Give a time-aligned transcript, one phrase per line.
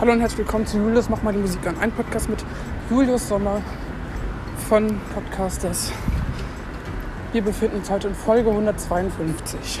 [0.00, 1.76] Hallo und herzlich willkommen zu Julius Mach mal die Musik an.
[1.80, 2.44] Ein Podcast mit
[2.88, 3.60] Julius Sommer
[4.68, 5.90] von Podcasters.
[7.32, 9.80] Wir befinden uns heute in Folge 152.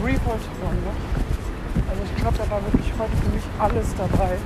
[0.00, 1.00] Freeport Run noch.
[1.90, 4.36] Also ich glaube, da war wirklich heute für mich alles dabei.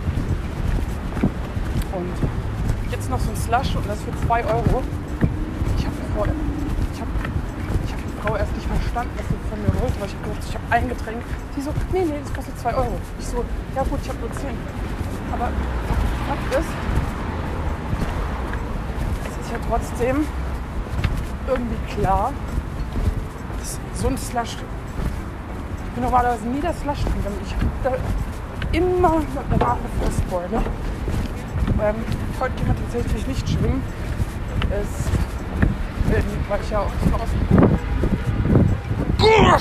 [1.93, 2.15] Und
[2.91, 4.83] jetzt noch so ein Slush und das für 2 Euro.
[5.79, 10.01] Ich habe Frau, ich hab, die Frau erst nicht verstanden, was sie von mir wollte,
[10.01, 11.23] weil ich habe gesagt, ich habe ein Getränk.
[11.57, 12.99] Sie so, nee, nee, das kostet 2 Euro.
[13.19, 14.51] Ich so, ja gut, ich habe nur 10.
[15.33, 15.49] Aber
[16.29, 16.71] Fakt ist,
[19.27, 20.27] es ist ja trotzdem
[21.49, 22.33] irgendwie klar,
[23.59, 24.57] dass so ein Slush,
[25.97, 27.31] normalerweise nie der Slush-Trinker.
[27.45, 27.93] Ich habe da
[28.73, 30.63] immer eine Frostbeule.
[31.83, 31.95] Ähm,
[32.39, 33.83] heute geht man tatsächlich nicht schwimmen.
[34.71, 35.09] Es,
[36.49, 37.41] weil ich ja auch draußen.
[39.19, 39.61] Boah,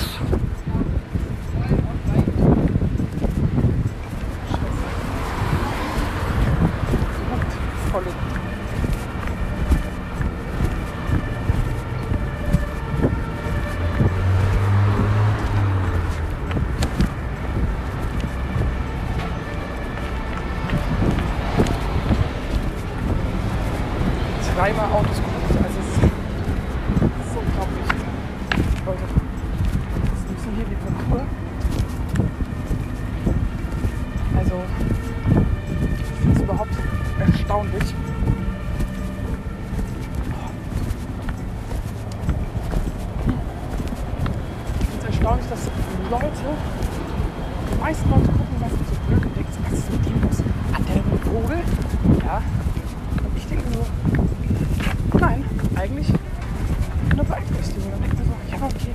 [57.60, 58.24] Also, ich so gedacht, so,
[58.56, 58.94] ja, okay,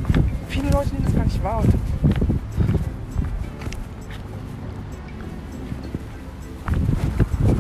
[0.49, 1.61] viele Leute nehmen das gar nicht wahr.
[1.61, 1.75] Und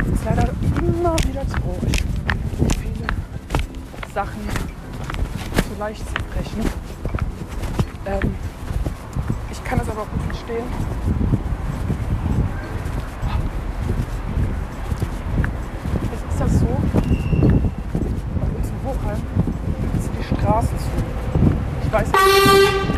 [0.01, 0.49] es ist leider
[0.79, 1.57] immer wieder zu
[2.59, 3.07] wie viele
[4.15, 6.65] Sachen zu leicht zu brechen.
[8.07, 8.35] Ähm,
[9.51, 10.65] ich kann das aber auch gut verstehen.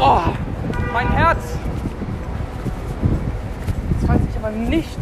[0.08, 0.20] Oh,
[0.92, 1.58] mein Herz.
[3.98, 4.98] Das weiß ich aber nicht.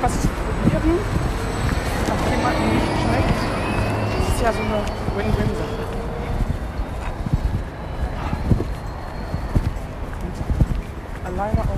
[0.00, 0.98] was zu probieren,
[2.06, 3.38] was jemandem nicht schmeckt,
[4.16, 4.80] das ist ja so eine
[5.16, 5.82] Win-Win-Sache.
[11.24, 11.77] Alleine auch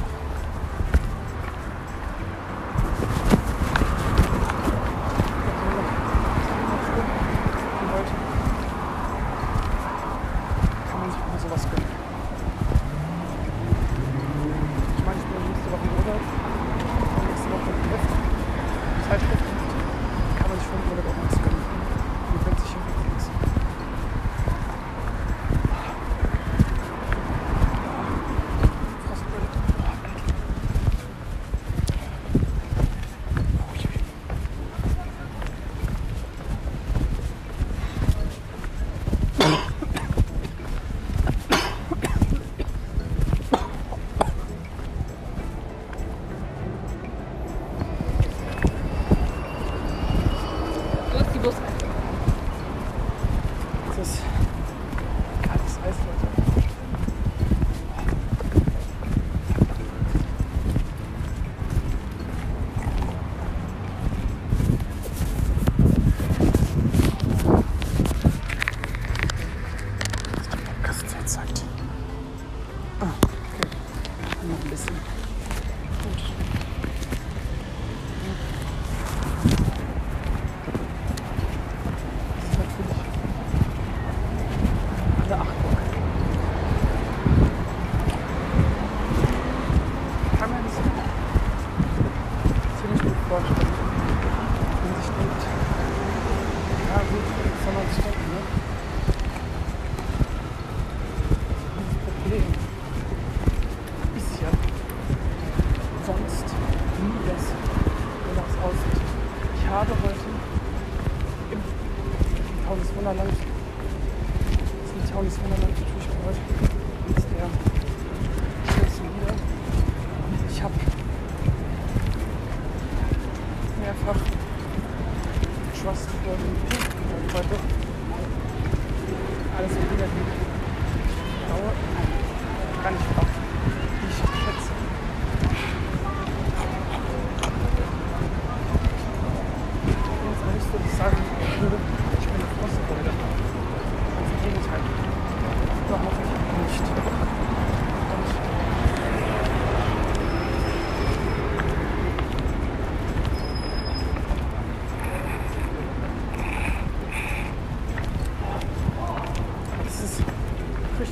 [74.50, 75.29] 思うんです。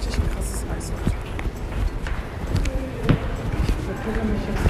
[0.08, 1.10] richtig krasses Eishockey.
[3.66, 4.68] Ich verpille mich jetzt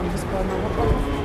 [0.00, 1.21] am Wiesbadener Hocker.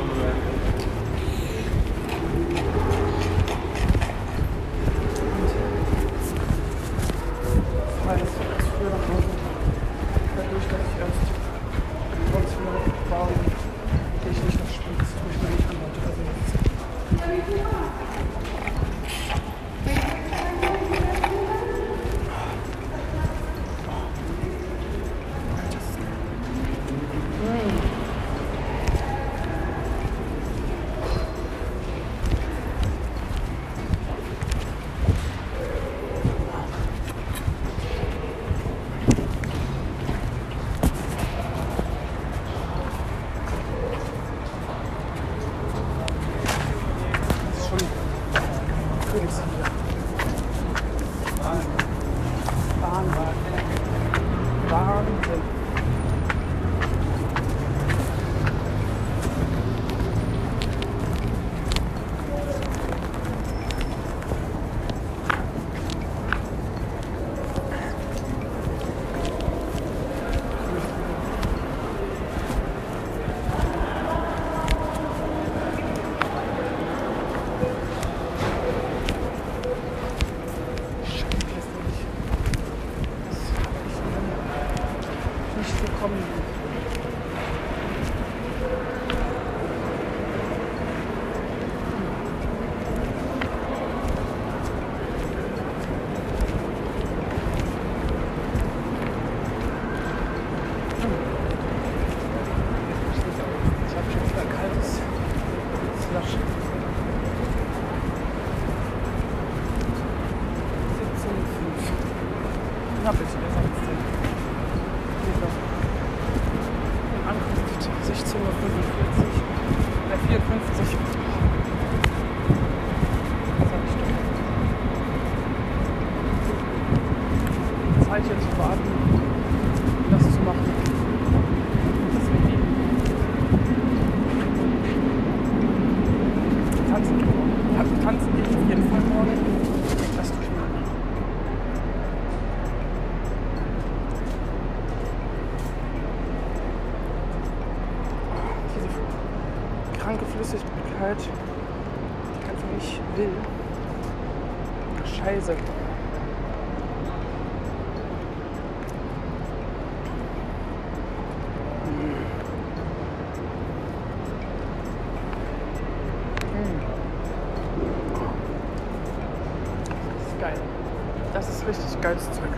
[171.38, 172.50] Das ist richtig geiles Zeug.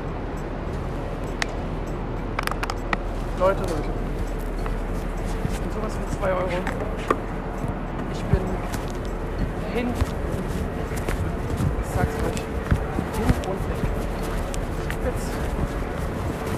[3.38, 3.90] Leute, Leute.
[5.66, 6.48] Und sowas für 2 Euro.
[8.14, 8.42] Ich bin
[9.74, 9.94] hin.
[11.82, 12.40] Ich sag's euch.
[13.18, 13.82] Hin und weg.
[14.88, 15.28] Ich hab jetzt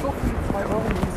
[0.03, 1.10] so viel 2 Euro.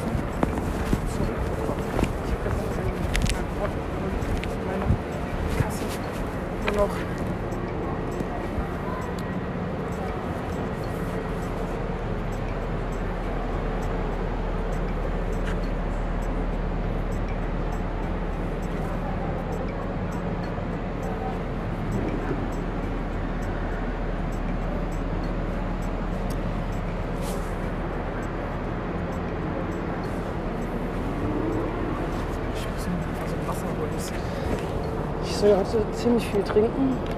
[35.52, 37.13] musste heute ziemlich viel trinken.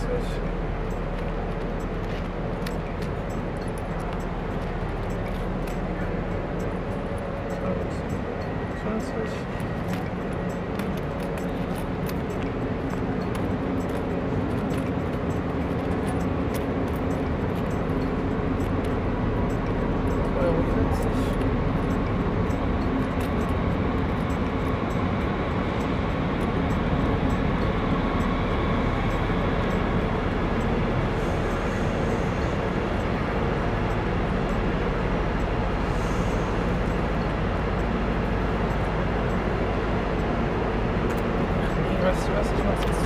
[0.00, 0.61] this.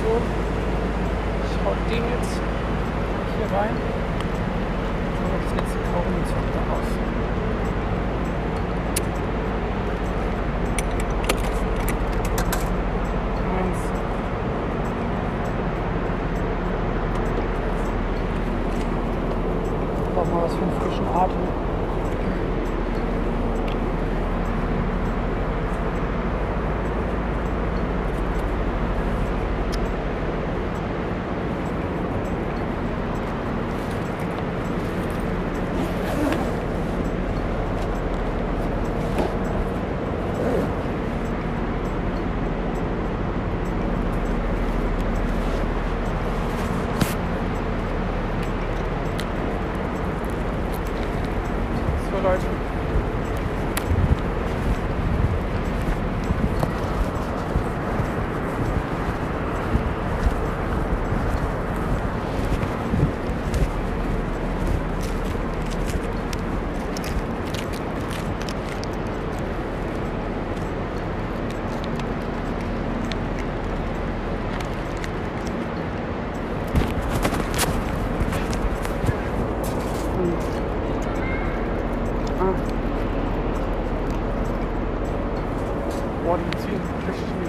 [0.07, 0.21] so.
[1.43, 2.39] Ich hau den jetzt
[3.37, 4.06] hier rein.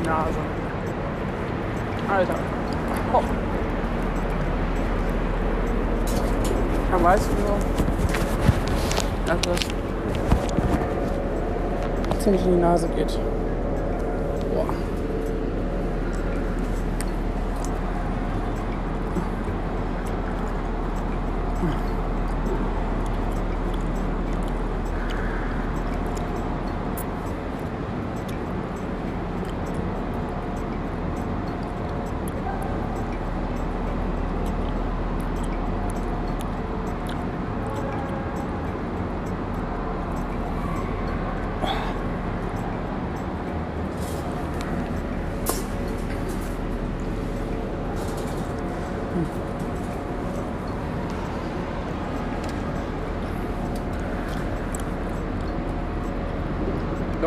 [0.08, 0.38] Nase.
[2.10, 2.34] Alter.
[3.12, 3.22] Oh.
[6.90, 7.54] Ja, weißt du so,
[9.26, 9.58] dass das
[12.22, 13.18] ziemlich in die Nase geht.
[14.54, 14.66] Boah.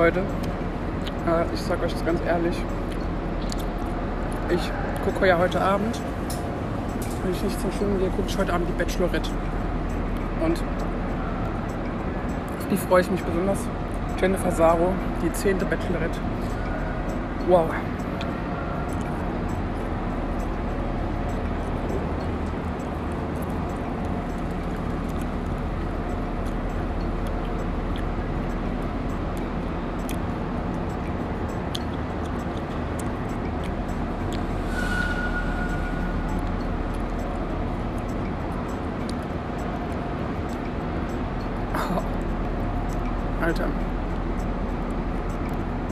[0.01, 0.21] Leute,
[1.27, 2.55] äh, ich sag euch das ganz ehrlich.
[4.49, 4.71] Ich
[5.05, 6.01] gucke ja heute Abend,
[7.21, 9.29] wenn ich nicht zum Schwimmen gehe, gucke ich heute Abend die Bachelorette.
[10.43, 13.59] Und auf die freue ich mich besonders.
[14.19, 14.91] Jennifer Saro,
[15.23, 16.17] die zehnte Bachelorette.
[17.47, 17.69] Wow.
[43.41, 43.65] Alter.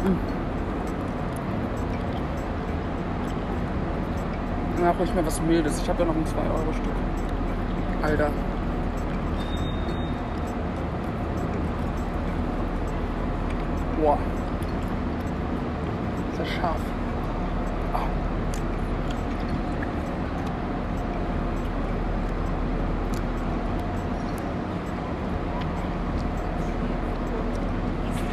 [0.03, 0.17] Hm.
[4.99, 5.81] Hol ich mir was Mildes.
[5.81, 6.91] Ich habe da noch ein 2-Euro-Stück.
[8.01, 8.31] Alter.
[14.01, 14.17] Boah.
[16.33, 16.75] Ist das scharf.
[17.93, 18.07] Ah.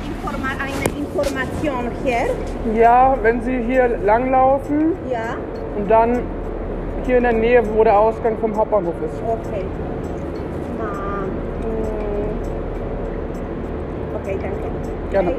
[0.05, 2.75] Informa eine Information hier.
[2.75, 5.37] Ja, wenn Sie hier langlaufen Ja,
[5.77, 6.36] und dann
[7.07, 9.15] hier in der Nähe, wo der Ausgang vom Hauptbahnhof ist.
[9.23, 9.65] okay.
[11.63, 12.27] Mm,
[14.17, 14.67] okay, danke.
[15.13, 15.35] Gerne.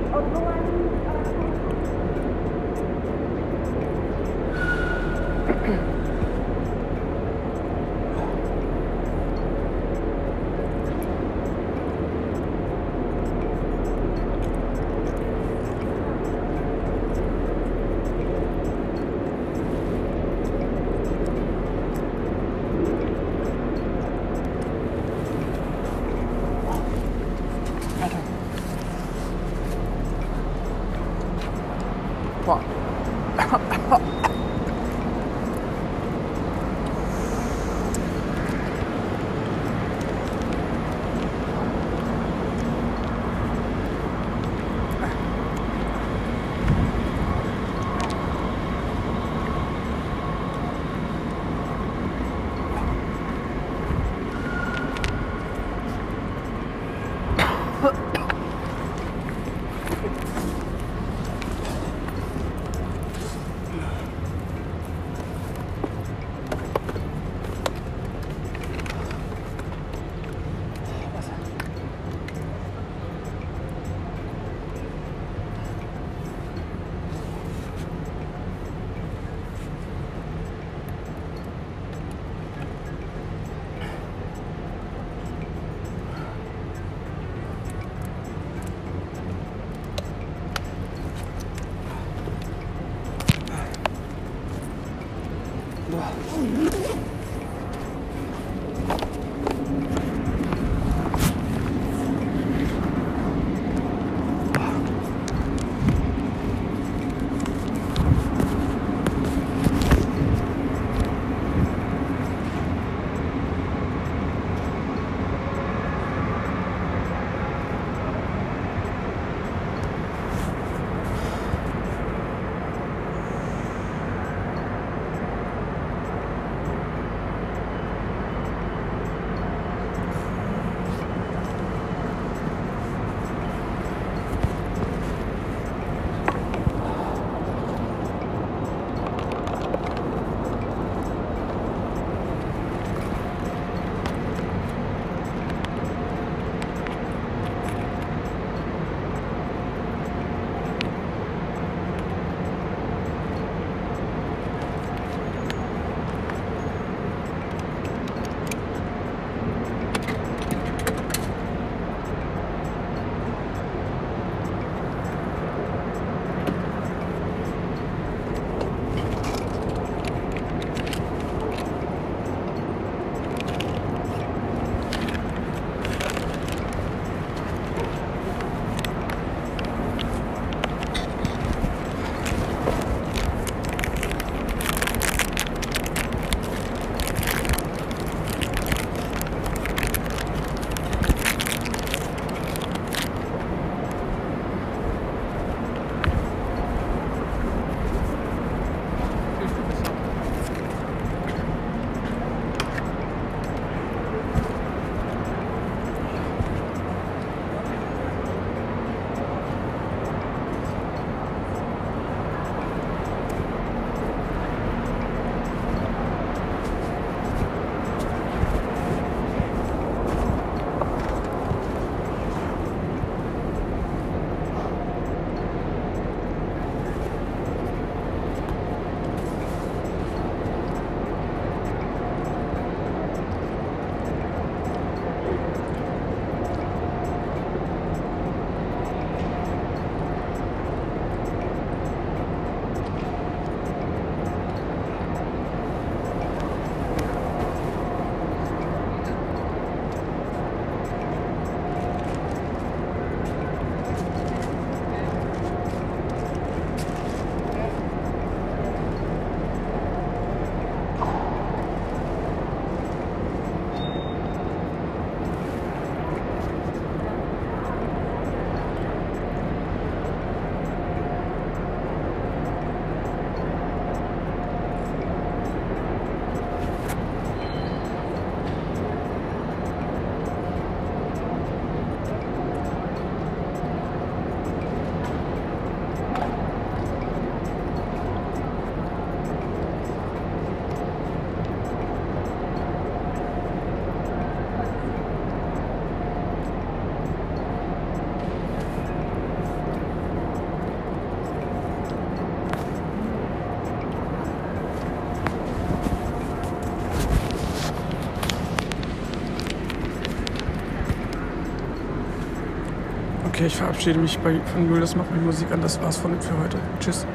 [313.47, 315.62] Ich verabschiede mich bei, von Julius, mache meine Musik an.
[315.62, 316.57] Das war's von für heute.
[316.79, 317.07] Tschüss.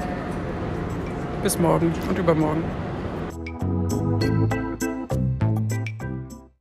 [1.43, 2.65] Bis morgen und übermorgen.